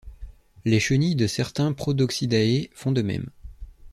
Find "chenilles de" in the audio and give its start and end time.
0.79-1.27